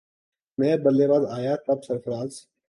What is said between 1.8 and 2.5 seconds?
سرفراز